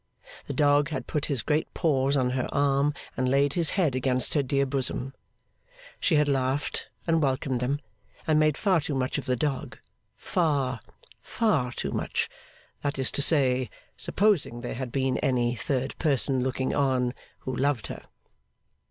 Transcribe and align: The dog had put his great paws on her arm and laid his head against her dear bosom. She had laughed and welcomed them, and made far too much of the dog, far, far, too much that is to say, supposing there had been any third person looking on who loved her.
The 0.47 0.53
dog 0.53 0.89
had 0.89 1.05
put 1.05 1.27
his 1.27 1.43
great 1.43 1.71
paws 1.75 2.17
on 2.17 2.31
her 2.31 2.47
arm 2.51 2.91
and 3.15 3.29
laid 3.29 3.53
his 3.53 3.69
head 3.77 3.93
against 3.95 4.33
her 4.33 4.41
dear 4.41 4.65
bosom. 4.65 5.13
She 5.99 6.15
had 6.15 6.27
laughed 6.27 6.89
and 7.05 7.21
welcomed 7.21 7.59
them, 7.59 7.81
and 8.25 8.39
made 8.39 8.57
far 8.57 8.81
too 8.81 8.95
much 8.95 9.19
of 9.19 9.27
the 9.27 9.35
dog, 9.35 9.77
far, 10.17 10.79
far, 11.21 11.71
too 11.71 11.91
much 11.91 12.31
that 12.81 12.97
is 12.97 13.11
to 13.11 13.21
say, 13.21 13.69
supposing 13.95 14.61
there 14.61 14.73
had 14.73 14.91
been 14.91 15.19
any 15.19 15.53
third 15.55 15.95
person 15.99 16.41
looking 16.41 16.73
on 16.73 17.13
who 17.41 17.55
loved 17.55 17.85
her. 17.85 18.01